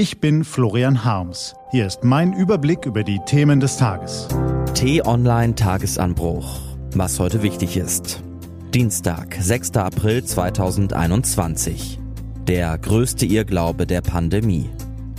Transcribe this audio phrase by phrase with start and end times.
[0.00, 1.54] Ich bin Florian Harms.
[1.72, 4.28] Hier ist mein Überblick über die Themen des Tages.
[4.72, 6.58] T-Online Tagesanbruch.
[6.94, 8.22] Was heute wichtig ist.
[8.72, 9.72] Dienstag, 6.
[9.76, 11.98] April 2021.
[12.48, 14.70] Der größte Irrglaube der Pandemie.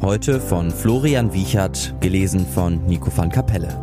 [0.00, 3.76] Heute von Florian Wiechert, gelesen von Nico van Kapelle.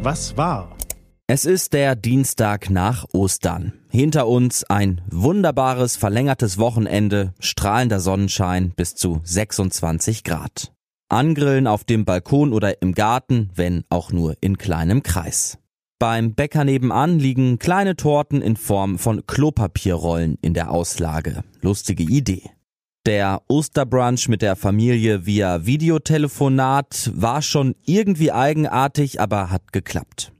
[0.00, 0.74] Was war?
[1.26, 3.72] Es ist der Dienstag nach Ostern.
[3.88, 10.74] Hinter uns ein wunderbares verlängertes Wochenende, strahlender Sonnenschein bis zu 26 Grad.
[11.08, 15.56] Angrillen auf dem Balkon oder im Garten, wenn auch nur in kleinem Kreis.
[15.98, 21.42] Beim Bäcker nebenan liegen kleine Torten in Form von Klopapierrollen in der Auslage.
[21.62, 22.50] Lustige Idee.
[23.06, 30.33] Der Osterbrunch mit der Familie via Videotelefonat war schon irgendwie eigenartig, aber hat geklappt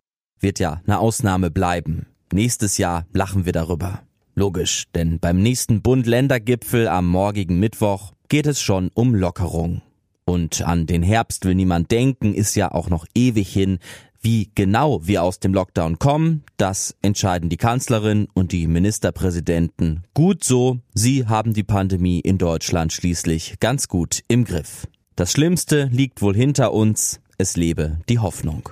[0.44, 2.06] wird ja eine Ausnahme bleiben.
[2.32, 4.02] Nächstes Jahr lachen wir darüber.
[4.36, 9.82] Logisch, denn beim nächsten Bund-Länder-Gipfel am morgigen Mittwoch geht es schon um Lockerung.
[10.24, 13.78] Und an den Herbst will niemand denken, ist ja auch noch ewig hin.
[14.20, 20.04] Wie genau wir aus dem Lockdown kommen, das entscheiden die Kanzlerin und die Ministerpräsidenten.
[20.14, 24.88] Gut so, sie haben die Pandemie in Deutschland schließlich ganz gut im Griff.
[25.14, 28.70] Das Schlimmste liegt wohl hinter uns, es lebe die Hoffnung.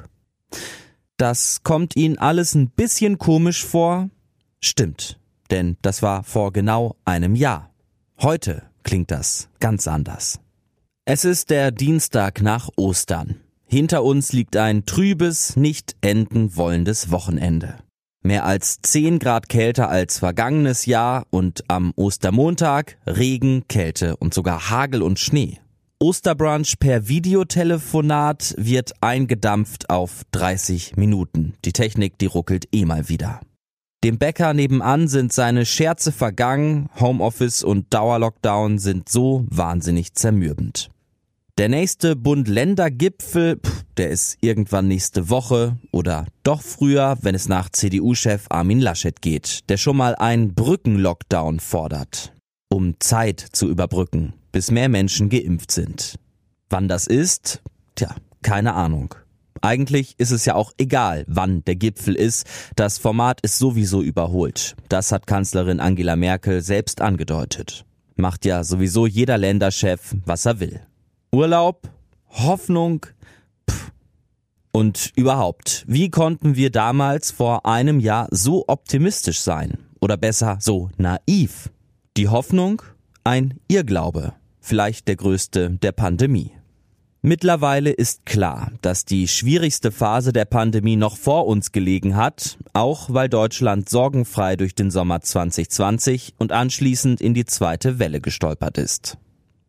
[1.23, 4.11] Das kommt Ihnen alles ein bisschen komisch vor?
[4.61, 5.20] Stimmt,
[5.53, 7.70] denn das war vor genau einem Jahr.
[8.20, 10.41] Heute klingt das ganz anders.
[11.05, 13.37] Es ist der Dienstag nach Ostern.
[13.67, 17.79] Hinter uns liegt ein trübes, nicht enden wollendes Wochenende.
[18.25, 24.70] Mehr als 10 Grad kälter als vergangenes Jahr und am Ostermontag Regen, Kälte und sogar
[24.70, 25.61] Hagel und Schnee.
[26.03, 31.55] Osterbrunch per Videotelefonat wird eingedampft auf 30 Minuten.
[31.64, 33.39] Die Technik, die ruckelt eh mal wieder.
[34.03, 40.91] Dem Bäcker nebenan sind seine Scherze vergangen, Homeoffice und Dauerlockdown sind so wahnsinnig zermürbend.
[41.56, 43.61] Der nächste Bund-Länder-Gipfel,
[43.97, 49.61] der ist irgendwann nächste Woche oder doch früher, wenn es nach CDU-Chef Armin Laschet geht,
[49.68, 52.33] der schon mal einen Brückenlockdown fordert,
[52.68, 56.18] um Zeit zu überbrücken bis mehr Menschen geimpft sind.
[56.70, 57.63] Wann das ist?
[57.96, 59.14] Tja, keine Ahnung.
[59.61, 62.46] Eigentlich ist es ja auch egal, wann der Gipfel ist.
[62.74, 64.74] Das Format ist sowieso überholt.
[64.89, 67.85] Das hat Kanzlerin Angela Merkel selbst angedeutet.
[68.17, 70.80] Macht ja sowieso jeder Länderchef, was er will.
[71.30, 71.89] Urlaub,
[72.29, 73.07] Hoffnung,
[73.70, 73.92] pff.
[74.73, 79.79] Und überhaupt, wie konnten wir damals vor einem Jahr so optimistisch sein?
[80.01, 81.70] Oder besser, so naiv?
[82.17, 82.83] Die Hoffnung?
[83.23, 86.52] Ein Irrglaube vielleicht der größte der Pandemie.
[87.24, 93.11] Mittlerweile ist klar, dass die schwierigste Phase der Pandemie noch vor uns gelegen hat, auch
[93.11, 99.18] weil Deutschland sorgenfrei durch den Sommer 2020 und anschließend in die zweite Welle gestolpert ist.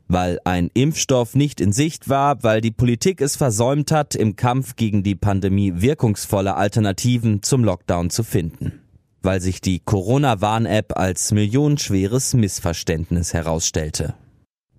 [0.08, 4.76] Weil ein Impfstoff nicht in Sicht war, weil die Politik es versäumt hat, im Kampf
[4.76, 8.82] gegen die Pandemie wirkungsvolle Alternativen zum Lockdown zu finden.
[9.22, 14.16] Weil sich die Corona-Warn-App als millionenschweres Missverständnis herausstellte.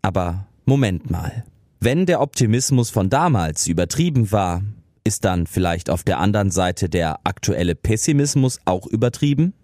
[0.05, 1.45] Aber Moment mal.
[1.81, 4.63] Wenn der Optimismus von damals übertrieben war,
[5.03, 9.55] ist dann vielleicht auf der anderen Seite der aktuelle Pessimismus auch übertrieben?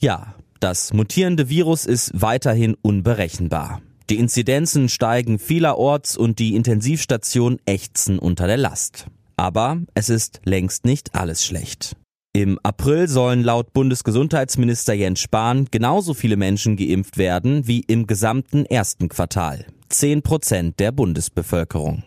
[0.00, 3.80] Ja, das mutierende Virus ist weiterhin unberechenbar.
[4.10, 9.06] Die Inzidenzen steigen vielerorts und die Intensivstationen ächzen unter der Last.
[9.36, 11.94] Aber es ist längst nicht alles schlecht.
[12.38, 18.64] Im April sollen laut Bundesgesundheitsminister Jens Spahn genauso viele Menschen geimpft werden wie im gesamten
[18.64, 19.66] ersten Quartal.
[19.88, 22.04] Zehn Prozent der Bundesbevölkerung.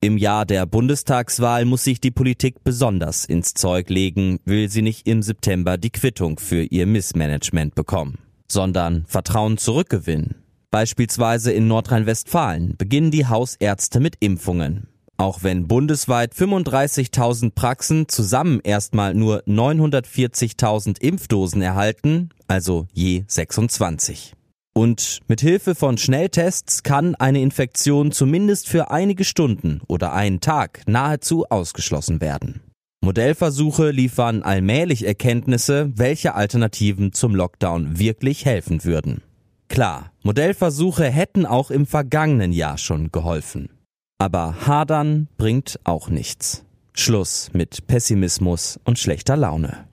[0.00, 5.08] Im Jahr der Bundestagswahl muss sich die Politik besonders ins Zeug legen, will sie nicht
[5.08, 10.44] im September die Quittung für ihr Missmanagement bekommen, sondern Vertrauen zurückgewinnen.
[10.70, 14.91] Beispielsweise in Nordrhein-Westfalen beginnen die Hausärzte mit Impfungen.
[15.22, 24.32] Auch wenn bundesweit 35.000 Praxen zusammen erstmal nur 940.000 Impfdosen erhalten, also je 26.
[24.74, 30.82] Und mit Hilfe von Schnelltests kann eine Infektion zumindest für einige Stunden oder einen Tag
[30.86, 32.60] nahezu ausgeschlossen werden.
[33.00, 39.22] Modellversuche liefern allmählich Erkenntnisse, welche Alternativen zum Lockdown wirklich helfen würden.
[39.68, 43.68] Klar, Modellversuche hätten auch im vergangenen Jahr schon geholfen.
[44.22, 46.64] Aber hadern bringt auch nichts.
[46.94, 49.88] Schluss mit Pessimismus und schlechter Laune.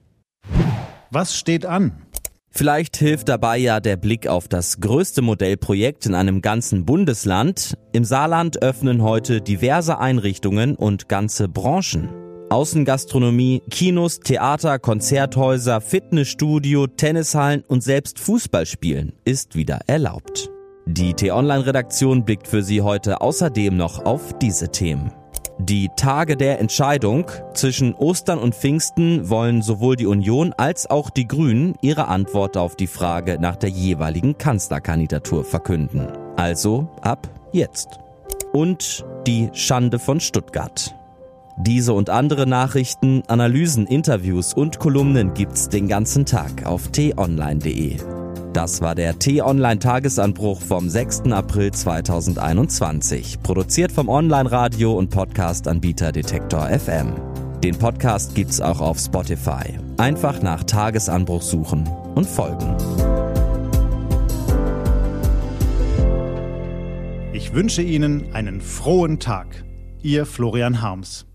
[1.10, 2.02] Was steht an?
[2.48, 7.74] Vielleicht hilft dabei ja der Blick auf das größte Modellprojekt in einem ganzen Bundesland.
[7.92, 12.10] Im Saarland öffnen heute diverse Einrichtungen und ganze Branchen.
[12.50, 20.52] Außengastronomie, Kinos, Theater, Konzerthäuser, Fitnessstudio, Tennishallen und selbst Fußballspielen ist wieder erlaubt.
[20.92, 25.12] Die T-Online-Redaktion blickt für Sie heute außerdem noch auf diese Themen.
[25.60, 31.28] Die Tage der Entscheidung zwischen Ostern und Pfingsten wollen sowohl die Union als auch die
[31.28, 36.08] Grünen ihre Antwort auf die Frage nach der jeweiligen Kanzlerkandidatur verkünden.
[36.34, 38.00] Also ab jetzt.
[38.52, 40.96] Und die Schande von Stuttgart.
[41.56, 47.98] Diese und andere Nachrichten, Analysen, Interviews und Kolumnen gibt's den ganzen Tag auf t-online.de.
[48.52, 51.30] Das war der T-Online-Tagesanbruch vom 6.
[51.30, 57.12] April 2021, produziert vom Online-Radio- und Podcast-Anbieter Detektor FM.
[57.62, 59.78] Den Podcast gibt's auch auf Spotify.
[59.98, 62.76] Einfach nach Tagesanbruch suchen und folgen.
[67.32, 69.64] Ich wünsche Ihnen einen frohen Tag.
[70.02, 71.29] Ihr Florian Harms.